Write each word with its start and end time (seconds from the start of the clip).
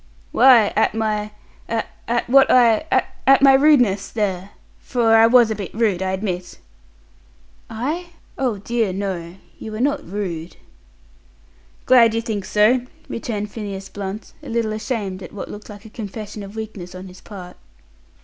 "Why, 0.31 0.73
at 0.75 0.95
my 0.95 1.29
at 1.69 2.23
what 2.27 2.49
I 2.49 2.87
at 3.27 3.43
my 3.43 3.53
rudeness, 3.53 4.09
there! 4.09 4.49
For 4.79 5.15
I 5.15 5.27
was 5.27 5.51
a 5.51 5.55
bit 5.55 5.71
rude, 5.75 6.01
I 6.01 6.13
admit." 6.13 6.57
"I? 7.69 8.07
Oh 8.35 8.57
dear, 8.57 8.93
no. 8.93 9.35
You 9.59 9.71
were 9.73 9.79
not 9.79 10.03
rude." 10.09 10.57
"Glad 11.85 12.15
you 12.15 12.21
think 12.23 12.45
so!" 12.45 12.83
returned 13.09 13.51
Phineas 13.51 13.89
Blunt, 13.89 14.33
a 14.41 14.49
little 14.49 14.73
ashamed 14.73 15.21
at 15.21 15.33
what 15.33 15.51
looked 15.51 15.69
like 15.69 15.85
a 15.85 15.89
confession 15.91 16.41
of 16.41 16.55
weakness 16.55 16.95
on 16.95 17.05
his 17.05 17.21
part. 17.21 17.55